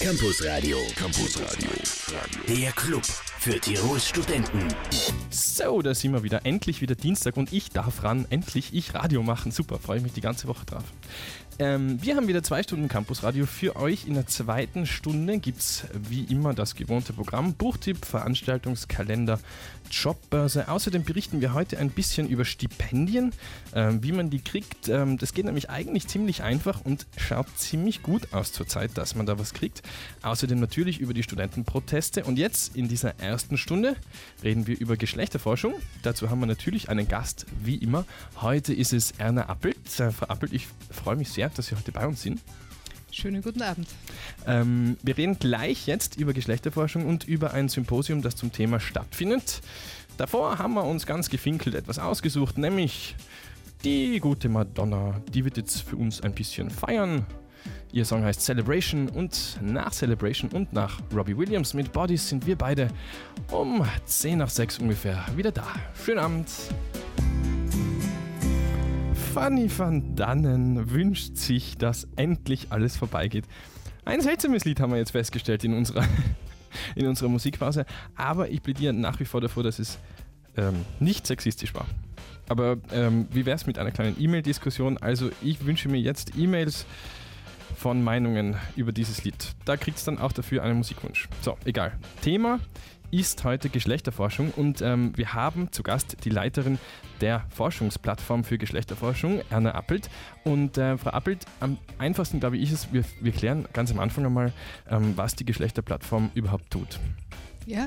[0.00, 0.78] Campus Radio.
[0.94, 1.70] Campus Radio.
[2.46, 3.02] Der Club
[3.46, 4.66] für Tirols Studenten.
[5.30, 6.44] So, da sind wir wieder.
[6.44, 8.26] Endlich wieder Dienstag und ich darf ran.
[8.28, 9.52] Endlich ich Radio machen.
[9.52, 10.82] Super, freue ich mich die ganze Woche drauf.
[11.58, 14.06] Ähm, wir haben wieder zwei Stunden Campusradio für euch.
[14.06, 19.40] In der zweiten Stunde gibt es wie immer das gewohnte Programm, Buchtipp, Veranstaltungskalender,
[19.90, 20.68] Jobbörse.
[20.68, 23.32] Außerdem berichten wir heute ein bisschen über Stipendien,
[23.74, 24.88] ähm, wie man die kriegt.
[24.88, 29.24] Ähm, das geht nämlich eigentlich ziemlich einfach und schaut ziemlich gut aus zurzeit, dass man
[29.24, 29.82] da was kriegt.
[30.22, 32.24] Außerdem natürlich über die Studentenproteste.
[32.24, 33.96] Und jetzt in dieser ersten Stunde
[34.42, 35.74] reden wir über Geschlechterforschung.
[36.02, 38.04] Dazu haben wir natürlich einen Gast, wie immer.
[38.40, 40.00] Heute ist es Erna Appelt.
[40.00, 42.40] Äh, Frau Appelt, ich freue mich sehr, dass Sie heute bei uns sind.
[43.10, 43.88] Schönen guten Abend.
[44.46, 49.62] Ähm, wir reden gleich jetzt über Geschlechterforschung und über ein Symposium, das zum Thema stattfindet.
[50.18, 53.16] Davor haben wir uns ganz gefinkelt etwas ausgesucht, nämlich
[53.84, 55.20] die gute Madonna.
[55.32, 57.26] Die wird jetzt für uns ein bisschen feiern.
[57.92, 62.56] Ihr Song heißt Celebration und nach Celebration und nach Robbie Williams mit Bodies sind wir
[62.56, 62.88] beide
[63.50, 65.66] um 10 nach 6 ungefähr wieder da.
[66.04, 66.50] Schönen Abend.
[69.32, 73.44] Fanny van Dannen wünscht sich, dass endlich alles vorbeigeht.
[74.04, 76.04] Ein seltsames Lied haben wir jetzt festgestellt in unserer,
[76.94, 79.98] in unserer Musikpause, aber ich plädiere nach wie vor davor, dass es
[80.56, 81.86] ähm, nicht sexistisch war.
[82.48, 84.98] Aber ähm, wie wäre es mit einer kleinen E-Mail-Diskussion?
[84.98, 86.86] Also ich wünsche mir jetzt E-Mails
[87.76, 89.54] von Meinungen über dieses Lied.
[89.64, 91.28] Da kriegt es dann auch dafür einen Musikwunsch.
[91.42, 91.92] So, egal.
[92.22, 92.58] Thema
[93.10, 96.78] ist heute Geschlechterforschung und ähm, wir haben zu Gast die Leiterin
[97.20, 100.10] der Forschungsplattform für Geschlechterforschung, Erna Appelt.
[100.44, 104.26] Und äh, Frau Appelt, am einfachsten glaube ich ist wir, wir klären ganz am Anfang
[104.26, 104.52] einmal,
[104.90, 106.98] ähm, was die Geschlechterplattform überhaupt tut.
[107.66, 107.86] Ja,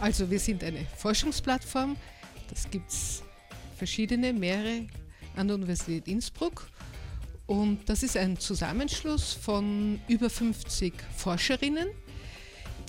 [0.00, 1.96] also wir sind eine Forschungsplattform.
[2.50, 3.22] Das gibt es
[3.76, 4.86] verschiedene, mehrere
[5.36, 6.66] an der Universität Innsbruck.
[7.48, 11.88] Und das ist ein Zusammenschluss von über 50 Forscherinnen,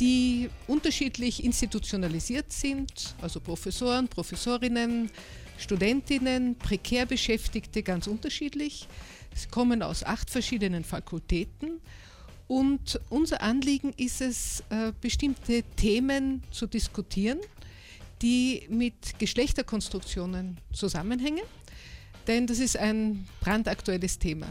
[0.02, 5.10] die unterschiedlich institutionalisiert sind, also Professoren, Professorinnen,
[5.58, 8.90] Studentinnen, prekär Beschäftigte, ganz unterschiedlich.
[9.34, 11.80] Sie kommen aus acht verschiedenen Fakultäten
[12.48, 17.40] und unser Anliegen ist es, äh, bestimmte Themen zu diskutieren,
[18.22, 21.44] die mit Geschlechterkonstruktionen zusammenhängen.
[22.29, 24.45] Denn das ist ein brandaktuelles Thema.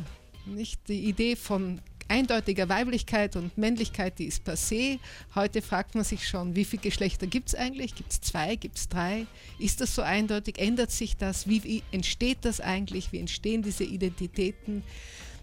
[0.47, 0.81] Nicht?
[0.89, 4.99] Die Idee von eindeutiger Weiblichkeit und Männlichkeit, die ist passé.
[5.37, 7.95] Heute fragt man sich schon, wie viele Geschlechter gibt es eigentlich?
[7.95, 8.57] Gibt es zwei?
[8.57, 9.27] Gibt es drei?
[9.61, 10.59] Ist das so eindeutig?
[10.59, 11.47] Ändert sich das?
[11.47, 13.13] Wie, wie entsteht das eigentlich?
[13.13, 14.83] Wie entstehen diese Identitäten?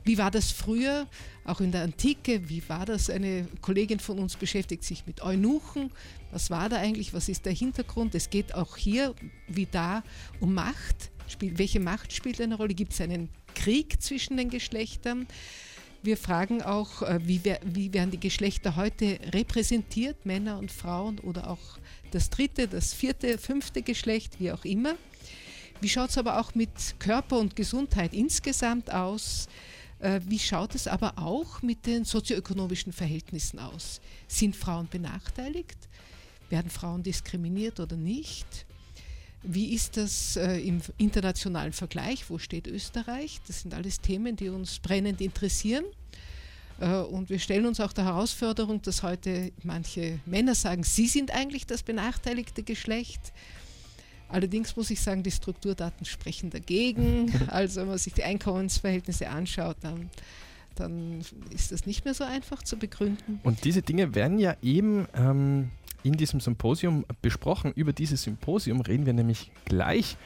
[0.03, 1.07] Wie war das früher,
[1.45, 2.49] auch in der Antike?
[2.49, 3.09] Wie war das?
[3.09, 5.89] Eine Kollegin von uns beschäftigt sich mit Eunuchen.
[6.33, 7.13] Was war da eigentlich?
[7.13, 8.13] Was ist der Hintergrund?
[8.13, 9.15] Es geht auch hier,
[9.47, 10.03] wie da,
[10.41, 11.11] um Macht.
[11.27, 12.73] Spiel, welche Macht spielt eine Rolle?
[12.73, 15.27] Gibt es einen Krieg zwischen den Geschlechtern?
[16.03, 21.49] Wir fragen auch, äh, wie, wie, werden die Geschlechter heute repräsentiert, Männer und Frauen oder
[21.49, 21.79] auch
[22.11, 24.95] das dritte, das vierte, fünfte Geschlecht, wie auch immer.
[25.81, 26.69] Wie schaut es aber auch mit
[26.99, 29.47] Körper und Gesundheit insgesamt aus?
[29.99, 33.99] Äh, wie schaut es aber auch mit den sozioökonomischen Verhältnissen aus?
[34.27, 35.89] Sind Frauen benachteiligt?
[36.51, 38.67] Werden Frauen diskriminiert oder nicht?
[39.47, 42.29] Wie ist das äh, im internationalen Vergleich?
[42.29, 43.41] Wo steht Österreich?
[43.47, 45.85] Das sind alles Themen, die uns brennend interessieren.
[46.79, 51.31] Äh, und wir stellen uns auch der Herausforderung, dass heute manche Männer sagen, sie sind
[51.31, 53.33] eigentlich das benachteiligte Geschlecht.
[54.27, 57.31] Allerdings muss ich sagen, die Strukturdaten sprechen dagegen.
[57.47, 60.09] Also wenn man sich die Einkommensverhältnisse anschaut, dann,
[60.75, 63.39] dann ist das nicht mehr so einfach zu begründen.
[63.43, 65.69] Und diese Dinge werden ja eben ähm,
[66.05, 67.71] in diesem Symposium besprochen.
[67.73, 70.17] Über dieses Symposium reden wir nämlich gleich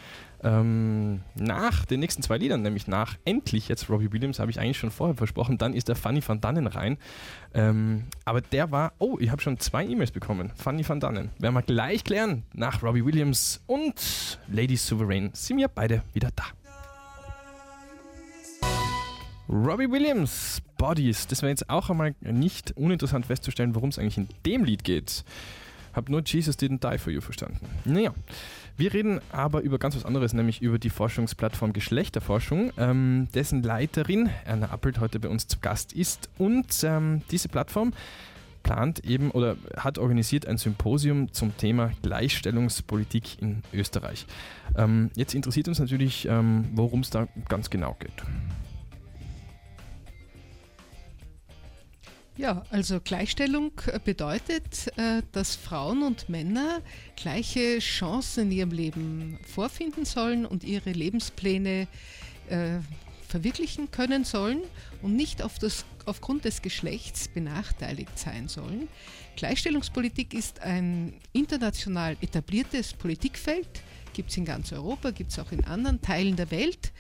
[0.43, 4.77] ähm, nach den nächsten zwei Liedern, nämlich nach Endlich, jetzt Robbie Williams, habe ich eigentlich
[4.77, 6.97] schon vorher versprochen, dann ist der Funny van Dannen rein.
[7.53, 10.51] Ähm, aber der war, oh, ich habe schon zwei E-Mails bekommen.
[10.55, 11.29] Funny van Dannen.
[11.39, 12.43] Werden wir gleich klären.
[12.53, 16.43] Nach Robbie Williams und Lady Sovereign sind wir beide wieder da.
[19.49, 21.25] Robbie Williams, Bodies.
[21.25, 25.23] Das wäre jetzt auch einmal nicht uninteressant festzustellen, worum es eigentlich in dem Lied geht.
[25.93, 27.59] Hab nur Jesus didn't die for you verstanden.
[27.85, 28.13] Naja,
[28.77, 34.29] wir reden aber über ganz was anderes, nämlich über die Forschungsplattform Geschlechterforschung, ähm, dessen Leiterin
[34.45, 36.29] Erna Appelt heute bei uns zu Gast ist.
[36.37, 37.93] Und ähm, diese Plattform
[38.63, 44.25] plant eben oder hat organisiert ein Symposium zum Thema Gleichstellungspolitik in Österreich.
[44.77, 48.13] Ähm, jetzt interessiert uns natürlich, ähm, worum es da ganz genau geht.
[52.39, 56.81] Ja, also Gleichstellung äh, bedeutet, äh, dass Frauen und Männer
[57.17, 61.89] gleiche Chancen in ihrem Leben vorfinden sollen und ihre Lebenspläne
[62.49, 62.77] äh,
[63.27, 64.61] verwirklichen können sollen
[65.01, 68.87] und nicht auf das, aufgrund des Geschlechts benachteiligt sein sollen.
[69.35, 73.67] Gleichstellungspolitik ist ein international etabliertes Politikfeld,
[74.13, 76.93] gibt es in ganz Europa, gibt es auch in anderen Teilen der Welt.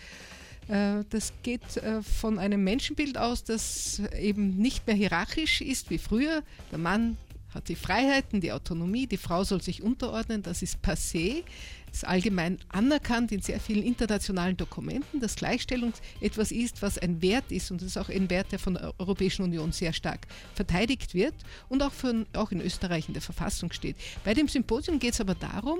[0.69, 5.97] Äh, das geht äh, von einem Menschenbild aus, das eben nicht mehr hierarchisch ist wie
[5.97, 6.43] früher.
[6.71, 7.17] Der Mann
[7.53, 11.43] hat die Freiheiten, die Autonomie, die Frau soll sich unterordnen, das ist passé
[11.91, 17.51] ist allgemein anerkannt in sehr vielen internationalen Dokumenten, dass Gleichstellung etwas ist, was ein Wert
[17.51, 21.13] ist und das ist auch ein Wert, der von der Europäischen Union sehr stark verteidigt
[21.13, 21.33] wird
[21.67, 23.95] und auch, von, auch in Österreich in der Verfassung steht.
[24.23, 25.79] Bei dem Symposium geht es aber darum,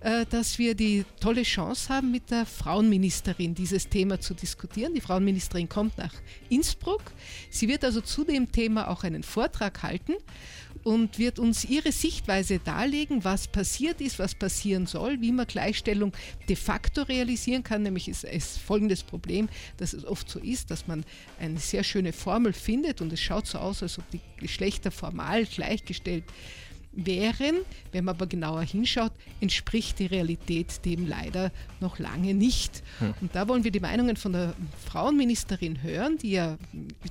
[0.00, 4.94] äh, dass wir die tolle Chance haben, mit der Frauenministerin dieses Thema zu diskutieren.
[4.94, 6.12] Die Frauenministerin kommt nach
[6.48, 7.02] Innsbruck.
[7.50, 10.14] Sie wird also zu dem Thema auch einen Vortrag halten
[10.84, 16.12] und wird uns ihre Sichtweise darlegen, was passiert ist, was passieren soll, wie man Gleichstellung
[16.48, 17.82] de facto realisieren kann.
[17.82, 21.04] Nämlich ist es folgendes Problem, dass es oft so ist, dass man
[21.38, 25.44] eine sehr schöne Formel findet und es schaut so aus, als ob die Geschlechter formal
[25.46, 26.67] gleichgestellt sind
[27.04, 27.56] wären.
[27.92, 32.82] Wenn man aber genauer hinschaut, entspricht die Realität dem leider noch lange nicht.
[32.98, 33.14] Hm.
[33.20, 34.54] Und da wollen wir die Meinungen von der
[34.86, 36.58] Frauenministerin hören, die ja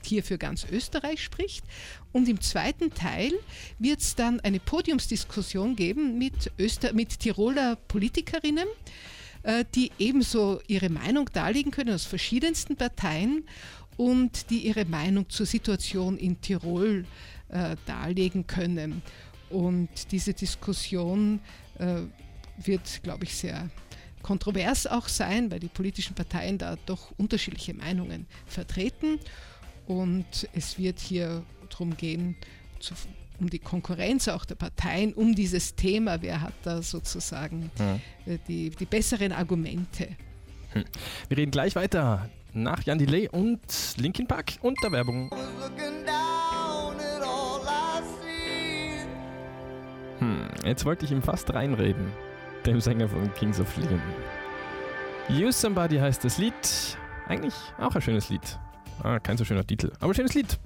[0.04, 1.64] hier für ganz Österreich spricht.
[2.12, 3.32] Und im zweiten Teil
[3.80, 8.68] wird es dann eine Podiumsdiskussion geben mit, Öster mit Tiroler Politikerinnen
[9.44, 13.46] äh, die ebenso ihre Meinung darlegen können aus verschiedensten Parteien
[13.96, 17.06] und die ihre Meinung zur Situation in Tirol
[17.50, 19.02] äh, darlegen können.
[19.50, 21.40] Und diese Diskussion
[21.80, 22.02] äh,
[22.58, 23.70] wird, glaube ich, sehr
[24.22, 29.20] kontrovers auch sein, weil die politischen Parteien da doch unterschiedliche Meinungen vertreten.
[29.88, 32.36] Und es wird hier darum gehen,
[32.80, 32.94] zu,
[33.40, 38.00] um die Konkurrenz auch der Parteien, um dieses Thema, wer hat da sozusagen ja.
[38.26, 40.10] Äh, die, die besseren Argumente.
[40.74, 40.84] Hm.
[41.30, 43.62] Wir reden gleich weiter nach Jan Delay und
[43.98, 45.30] Linkin Park und der Werbung.
[50.68, 52.12] Jetzt wollte ich ihm fast reinreden,
[52.66, 54.02] dem Sänger von Kings of Leon.
[55.30, 56.54] Use Somebody heißt das Lied.
[57.28, 58.60] Eigentlich auch ein schönes Lied.
[59.04, 60.58] Ah, kein so schöner Titel, aber schönes Lied.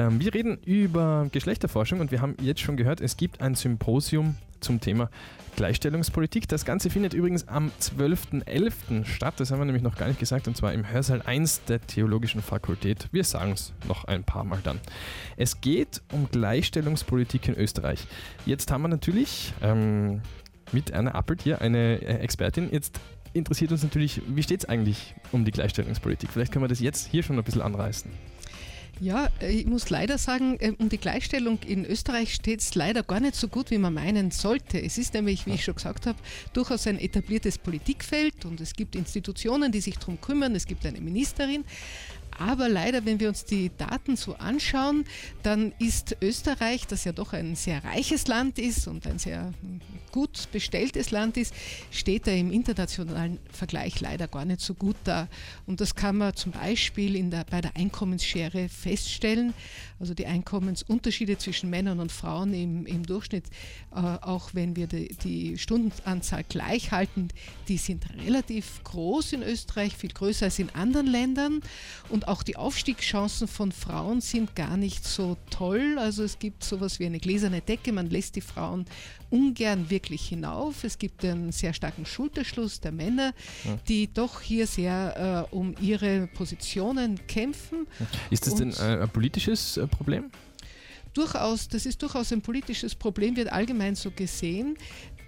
[0.00, 4.34] Ähm, wir reden über Geschlechterforschung und wir haben jetzt schon gehört, es gibt ein Symposium
[4.60, 5.10] zum Thema
[5.56, 6.48] Gleichstellungspolitik.
[6.48, 9.04] Das Ganze findet übrigens am 12.11.
[9.04, 9.34] statt.
[9.36, 12.40] Das haben wir nämlich noch gar nicht gesagt, und zwar im Hörsaal 1 der Theologischen
[12.40, 13.08] Fakultät.
[13.12, 14.80] Wir sagen es noch ein paar Mal dann.
[15.36, 18.06] Es geht um Gleichstellungspolitik in Österreich.
[18.46, 20.22] Jetzt haben wir natürlich ähm,
[20.72, 22.70] mit Erna Appelt hier eine äh, Expertin.
[22.72, 22.98] Jetzt
[23.34, 26.30] interessiert uns natürlich, wie steht es eigentlich um die Gleichstellungspolitik?
[26.30, 28.10] Vielleicht können wir das jetzt hier schon ein bisschen anreißen.
[29.02, 33.18] Ja, ich muss leider sagen, äh, um die Gleichstellung in Österreich steht es leider gar
[33.18, 34.78] nicht so gut, wie man meinen sollte.
[34.82, 36.18] Es ist nämlich, wie ich schon gesagt habe,
[36.52, 40.54] durchaus ein etabliertes Politikfeld und es gibt Institutionen, die sich darum kümmern.
[40.54, 41.64] Es gibt eine Ministerin.
[42.40, 45.04] Aber leider, wenn wir uns die Daten so anschauen,
[45.42, 49.52] dann ist Österreich, das ja doch ein sehr reiches Land ist und ein sehr
[50.10, 51.54] gut bestelltes Land ist,
[51.90, 55.28] steht da im internationalen Vergleich leider gar nicht so gut da.
[55.66, 59.52] Und das kann man zum Beispiel in der, bei der Einkommensschere feststellen.
[59.98, 63.44] Also die Einkommensunterschiede zwischen Männern und Frauen im, im Durchschnitt,
[63.94, 67.28] äh, auch wenn wir die, die Stundenanzahl gleich halten,
[67.68, 71.60] die sind relativ groß in Österreich, viel größer als in anderen Ländern.
[72.08, 75.96] Und auch die Aufstiegschancen von Frauen sind gar nicht so toll.
[75.98, 78.86] Also es gibt sowas wie eine gläserne Decke, man lässt die Frauen
[79.30, 80.84] ungern wirklich hinauf.
[80.84, 83.76] Es gibt einen sehr starken Schulterschluss der Männer, ja.
[83.88, 87.88] die doch hier sehr äh, um ihre Positionen kämpfen.
[88.30, 90.30] Ist das denn äh, ein politisches äh, Problem?
[91.12, 94.76] Durchaus, das ist durchaus ein politisches Problem, wird allgemein so gesehen,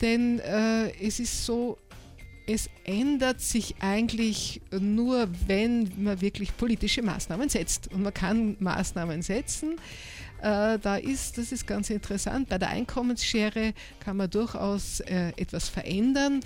[0.01, 1.79] denn äh, es ist so,
[2.47, 7.93] es ändert sich eigentlich nur, wenn man wirklich politische Maßnahmen setzt.
[7.93, 9.77] Und man kann Maßnahmen setzen.
[10.43, 15.69] Äh, da ist, das ist ganz interessant, bei der Einkommensschere kann man durchaus äh, etwas
[15.69, 16.41] verändern,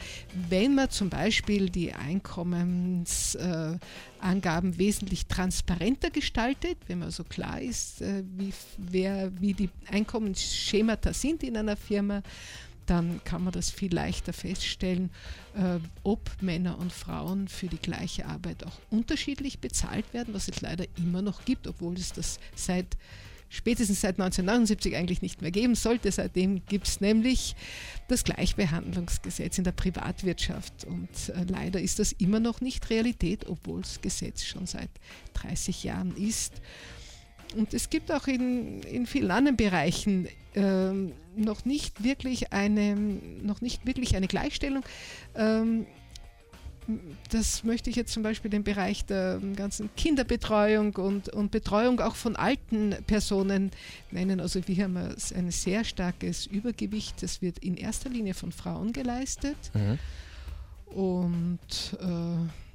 [0.51, 8.23] wenn man zum Beispiel die Einkommensangaben wesentlich transparenter gestaltet, wenn man so klar ist, äh,
[8.37, 12.23] wie, wer, wie die Einkommensschemata sind in einer Firma
[12.87, 15.11] dann kann man das viel leichter feststellen,
[15.55, 20.61] äh, ob Männer und Frauen für die gleiche Arbeit auch unterschiedlich bezahlt werden, was es
[20.61, 22.97] leider immer noch gibt, obwohl es das seit
[23.49, 26.11] spätestens seit 1979 eigentlich nicht mehr geben sollte.
[26.11, 27.55] Seitdem gibt es nämlich
[28.09, 30.85] das Gleichbehandlungsgesetz in der Privatwirtschaft.
[30.85, 34.91] Und äh, leider ist das immer noch nicht Realität, obwohl das Gesetz schon seit
[35.35, 36.55] 30 Jahren ist.
[37.55, 43.61] Und es gibt auch in, in vielen anderen Bereichen ähm, noch nicht wirklich eine, noch
[43.61, 44.85] nicht wirklich eine Gleichstellung.
[45.35, 45.87] Ähm,
[47.31, 52.15] das möchte ich jetzt zum Beispiel den Bereich der ganzen Kinderbetreuung und, und Betreuung auch
[52.15, 53.73] von alten Personen
[54.11, 54.41] nennen.
[54.41, 57.23] Also wir haben ein sehr starkes Übergewicht.
[57.23, 59.57] Das wird in erster Linie von Frauen geleistet.
[59.75, 59.99] Mhm.
[60.95, 62.66] Und äh,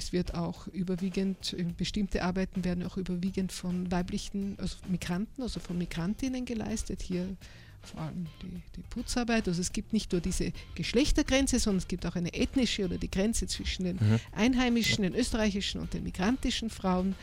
[0.00, 5.76] es wird auch überwiegend, bestimmte Arbeiten werden auch überwiegend von weiblichen, also Migranten, also von
[5.76, 7.02] Migrantinnen geleistet.
[7.02, 7.36] Hier
[7.82, 9.46] vor allem die, die, Putzarbeit.
[9.46, 13.10] Also es gibt nicht nur diese Geschlechtergrenze, sondern es gibt auch eine ethnische oder die
[13.10, 14.20] Grenze zwischen den mhm.
[14.32, 17.14] einheimischen, den österreichischen und den migrantischen Frauen.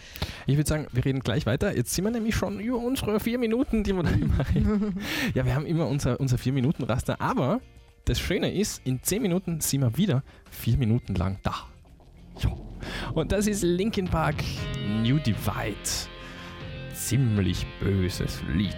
[0.45, 1.75] Ich würde sagen, wir reden gleich weiter.
[1.75, 4.99] Jetzt sind wir nämlich schon über unsere vier Minuten, die wir da immer reden.
[5.33, 7.61] ja, wir haben immer unser, unser Vier-Minuten-Raster, aber
[8.05, 11.67] das Schöne ist, in zehn Minuten sind wir wieder vier Minuten lang da.
[12.39, 12.66] Jo.
[13.13, 14.35] Und das ist Linkin Park
[15.03, 15.75] New Divide.
[16.93, 18.75] Ziemlich böses Lied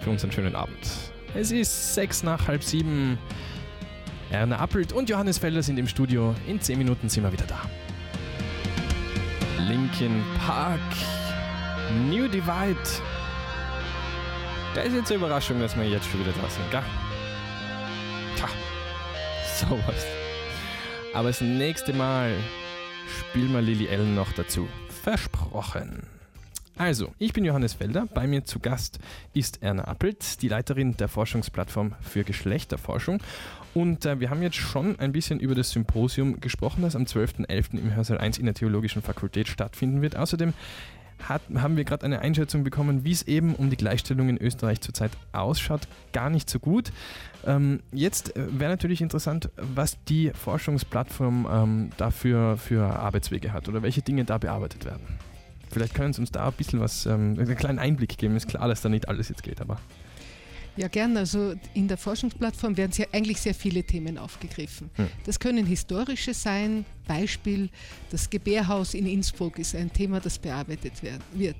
[0.00, 1.12] für unseren schönen Abend.
[1.34, 3.18] Es ist sechs nach halb sieben.
[4.30, 6.34] Erna Appelt und Johannes Felder sind im Studio.
[6.46, 7.60] In zehn Minuten sind wir wieder da.
[9.68, 10.80] Linkin Park
[12.10, 12.76] New Divide.
[14.74, 16.82] Da ist jetzt eine Überraschung, dass wir jetzt schon wieder da sind, gell?
[18.36, 18.48] Tja,
[19.68, 20.06] sowas.
[21.14, 22.32] Aber das nächste Mal
[23.08, 24.68] spielen wir Lily Allen noch dazu.
[25.02, 26.02] Versprochen.
[26.76, 28.06] Also, ich bin Johannes Felder.
[28.14, 29.00] Bei mir zu Gast
[29.34, 33.20] ist Erna Appelt, die Leiterin der Forschungsplattform für Geschlechterforschung.
[33.74, 37.78] Und äh, wir haben jetzt schon ein bisschen über das Symposium gesprochen, das am 12.11.
[37.78, 40.14] im Hörsaal 1 in der Theologischen Fakultät stattfinden wird.
[40.14, 40.54] Außerdem
[41.22, 44.80] hat, haben wir gerade eine Einschätzung bekommen, wie es eben um die Gleichstellung in Österreich
[44.80, 45.88] zurzeit ausschaut.
[46.12, 46.92] Gar nicht so gut.
[47.46, 53.82] Ähm, jetzt äh, wäre natürlich interessant, was die Forschungsplattform ähm, dafür für Arbeitswege hat oder
[53.82, 55.18] welche Dinge da bearbeitet werden.
[55.70, 58.36] Vielleicht können Sie uns da ein bisschen was, ähm, einen kleinen Einblick geben.
[58.36, 59.78] Ist klar, dass da nicht alles jetzt geht, aber.
[60.78, 61.18] Ja, gerne.
[61.18, 64.90] Also in der Forschungsplattform werden sehr, eigentlich sehr viele Themen aufgegriffen.
[64.94, 65.08] Hm.
[65.26, 66.84] Das können historische sein.
[67.08, 67.68] Beispiel,
[68.10, 71.56] das Gebärhaus in Innsbruck ist ein Thema, das bearbeitet werden, wird.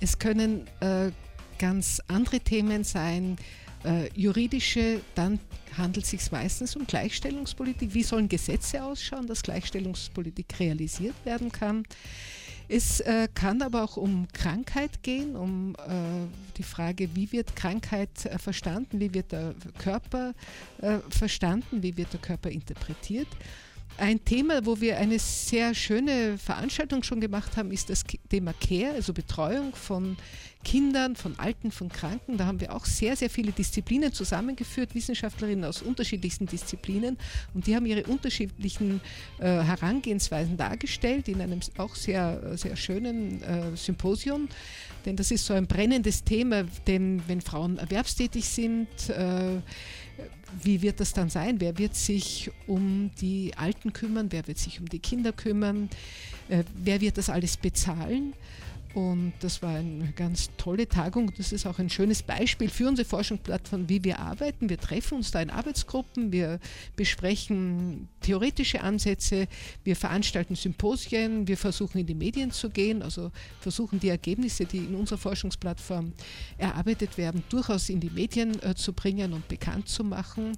[0.00, 1.10] Es können äh,
[1.58, 3.36] ganz andere Themen sein.
[3.84, 5.40] Äh, juridische, dann
[5.78, 7.94] handelt es sich meistens um Gleichstellungspolitik.
[7.94, 11.84] Wie sollen Gesetze ausschauen, dass Gleichstellungspolitik realisiert werden kann?
[12.68, 16.26] Es äh, kann aber auch um Krankheit gehen, um äh,
[16.58, 20.34] die Frage, wie wird Krankheit äh, verstanden, wie wird der Körper
[20.82, 23.28] äh, verstanden, wie wird der Körper interpretiert.
[23.98, 28.94] Ein Thema, wo wir eine sehr schöne Veranstaltung schon gemacht haben, ist das Thema Care,
[28.94, 30.16] also Betreuung von
[30.62, 32.36] Kindern, von Alten, von Kranken.
[32.36, 37.18] Da haben wir auch sehr, sehr viele Disziplinen zusammengeführt, Wissenschaftlerinnen aus unterschiedlichsten Disziplinen.
[37.54, 39.00] Und die haben ihre unterschiedlichen
[39.38, 44.48] äh, Herangehensweisen dargestellt in einem auch sehr, sehr schönen äh, Symposium.
[45.04, 49.60] Denn das ist so ein brennendes Thema, denn wenn Frauen erwerbstätig sind, äh,
[50.62, 51.60] wie wird das dann sein?
[51.60, 54.28] Wer wird sich um die Alten kümmern?
[54.30, 55.88] Wer wird sich um die Kinder kümmern?
[56.48, 58.34] Äh, wer wird das alles bezahlen?
[58.94, 61.32] Und das war eine ganz tolle Tagung.
[61.36, 64.70] Das ist auch ein schönes Beispiel für unsere Forschungsplattform, wie wir arbeiten.
[64.70, 66.58] Wir treffen uns da in Arbeitsgruppen, wir
[66.96, 69.46] besprechen theoretische Ansätze,
[69.84, 73.30] wir veranstalten Symposien, wir versuchen in die Medien zu gehen, also
[73.60, 76.14] versuchen die Ergebnisse, die in unserer Forschungsplattform
[76.56, 80.56] erarbeitet werden, durchaus in die Medien äh, zu bringen und bekannt zu machen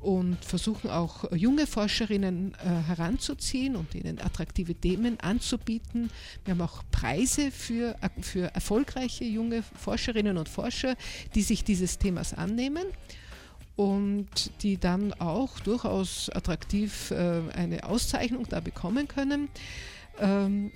[0.00, 6.10] und versuchen auch junge Forscherinnen äh, heranzuziehen und ihnen attraktive Themen anzubieten.
[6.44, 10.96] Wir haben auch Preise für, für erfolgreiche junge Forscherinnen und Forscher,
[11.34, 12.84] die sich dieses Themas annehmen
[13.76, 19.48] und die dann auch durchaus attraktiv äh, eine Auszeichnung da bekommen können.
[20.18, 20.72] Ähm,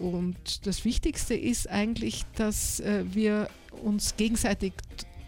[0.00, 3.48] und das Wichtigste ist eigentlich, dass äh, wir
[3.82, 4.72] uns gegenseitig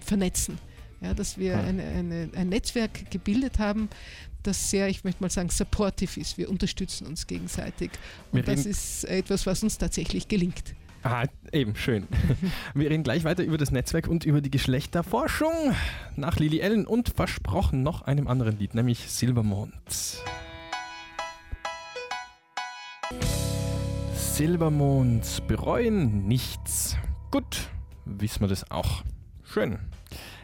[0.01, 0.59] vernetzen
[1.01, 3.89] ja, dass wir eine, eine, ein Netzwerk gebildet haben,
[4.43, 6.39] das sehr, ich möchte mal sagen, supportive ist.
[6.39, 7.91] Wir unterstützen uns gegenseitig.
[8.33, 10.75] Und das ist etwas, was uns tatsächlich gelingt.
[11.03, 12.09] Ah, eben, schön.
[12.75, 15.53] Wir reden gleich weiter über das Netzwerk und über die Geschlechterforschung
[16.17, 19.73] nach Lili Ellen und versprochen noch einem anderen Lied, nämlich Silbermond.
[24.15, 26.97] Silbermond bereuen nichts.
[27.31, 27.69] Gut,
[28.05, 29.05] wissen wir das auch.
[29.45, 29.79] Schön.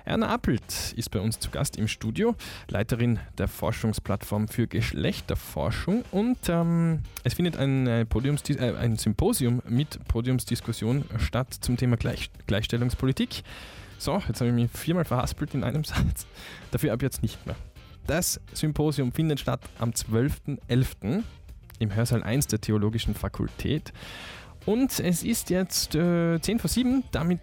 [0.04, 2.34] Erna Appelt ist bei uns zu Gast im Studio,
[2.68, 6.04] Leiterin der Forschungsplattform für Geschlechterforschung.
[6.10, 12.30] Und ähm, es findet ein, äh, äh, ein Symposium mit Podiumsdiskussion statt zum Thema Gleich
[12.46, 13.42] Gleichstellungspolitik.
[13.98, 16.26] So, jetzt habe ich mich viermal verhaspelt in einem Satz.
[16.72, 17.56] Dafür ab jetzt nicht mehr.
[18.06, 21.22] Das Symposium findet statt am 12.11.
[21.78, 23.92] im Hörsaal 1 der Theologischen Fakultät.
[24.66, 27.40] Und es ist jetzt äh, 10 vor 7, damit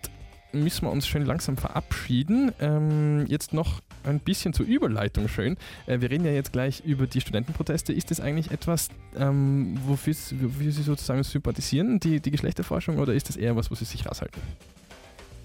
[0.52, 2.52] müssen wir uns schön langsam verabschieden.
[2.60, 5.58] Ähm, jetzt noch ein bisschen zur Überleitung schön.
[5.86, 7.94] Äh, wir reden ja jetzt gleich über die Studentenproteste.
[7.94, 13.30] Ist das eigentlich etwas, ähm, wofür, wofür Sie sozusagen sympathisieren, die, die Geschlechterforschung, oder ist
[13.30, 14.42] das eher was, wo Sie sich raushalten?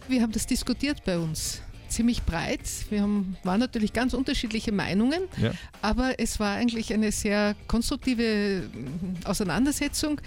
[0.09, 1.63] Wir haben das diskutiert bei uns
[1.95, 2.61] ziemlich breit.
[2.91, 5.53] Wir haben, waren natürlich ganz unterschiedliche Meinungen, ja.
[5.81, 10.21] aber es war eigentlich eine sehr konstruktive mm, Auseinandersetzung.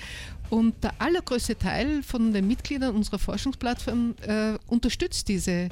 [0.49, 5.67] Und der allergrößte Teil von den Mitgliedern unserer Forschungsplattform äh, unterstützt diese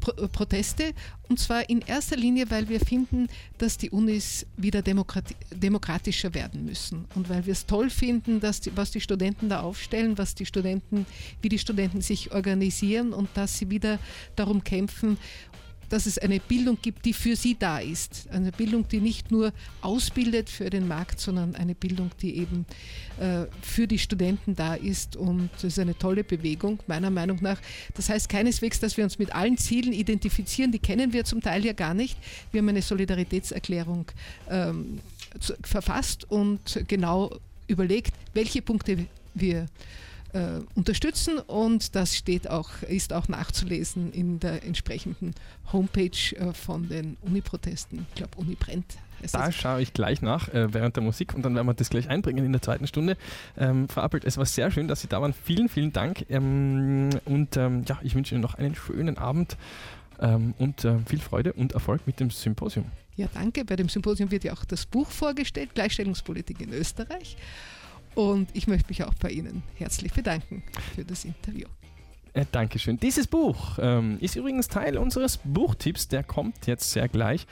[0.00, 0.92] Pro äh, Proteste.
[1.28, 3.28] Und zwar in erster Linie, weil wir finden,
[3.58, 7.06] dass die Unis wieder demokrati demokratischer werden müssen.
[7.14, 10.46] Und weil wir es toll finden, dass die, was die Studenten da aufstellen, was die
[10.46, 11.06] Studenten,
[11.42, 13.98] wie die Studenten sich organisieren und dass sie wieder
[14.36, 15.18] darum kämpfen,
[15.90, 18.28] dass es eine Bildung gibt, die für sie da ist.
[18.30, 22.64] Eine Bildung, die nicht nur ausbildet für den Markt, sondern eine Bildung, die eben
[23.18, 25.16] äh, für die Studenten da ist.
[25.16, 27.60] Und das ist eine tolle Bewegung, meiner Meinung nach.
[27.94, 31.64] Das heißt keineswegs, dass wir uns mit allen Zielen identifizieren, die kennen wir zum Teil
[31.64, 32.16] ja gar nicht.
[32.52, 34.06] Wir haben eine Solidaritätserklärung
[34.48, 35.00] ähm,
[35.62, 39.66] verfasst und genau überlegt, welche Punkte wir
[40.32, 45.34] äh, unterstützen und das steht auch, ist auch nachzulesen in der entsprechenden
[45.72, 48.06] Homepage äh, von den Uni-Protesten.
[48.10, 48.98] Ich glaube, Uni brennt.
[49.32, 52.08] Da schaue ich gleich nach äh, während der Musik und dann werden wir das gleich
[52.08, 53.16] einbringen in der zweiten Stunde.
[53.56, 55.34] Ähm, Frau Appelt, es war sehr schön, dass Sie da waren.
[55.34, 59.56] Vielen, vielen Dank ähm, und ähm, ja, ich wünsche Ihnen noch einen schönen Abend
[60.20, 62.86] ähm, und äh, viel Freude und Erfolg mit dem Symposium.
[63.16, 63.64] Ja, danke.
[63.64, 67.36] Bei dem Symposium wird ja auch das Buch vorgestellt, Gleichstellungspolitik in Österreich.
[68.14, 70.62] Und ich möchte mich auch bei Ihnen herzlich bedanken
[70.94, 71.66] für das Interview.
[72.32, 72.98] Äh, Dankeschön.
[72.98, 77.46] Dieses Buch ähm, ist übrigens Teil unseres Buchtipps, der kommt jetzt sehr gleich.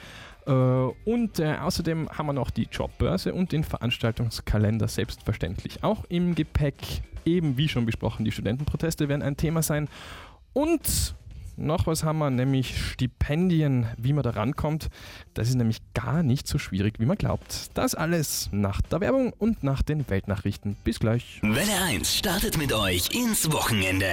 [0.45, 6.35] Äh, und äh, außerdem haben wir noch die Jobbörse und den Veranstaltungskalender selbstverständlich auch im
[6.35, 6.75] Gepäck.
[7.25, 9.89] Eben wie schon besprochen, die Studentenproteste werden ein Thema sein.
[10.53, 11.13] Und
[11.59, 14.89] noch was haben wir, nämlich Stipendien, wie man da rankommt.
[15.33, 17.69] Das ist nämlich gar nicht so schwierig, wie man glaubt.
[17.73, 20.75] Das alles nach der Werbung und nach den Weltnachrichten.
[20.83, 21.39] Bis gleich.
[21.41, 24.07] Welle 1 startet mit euch ins Wochenende.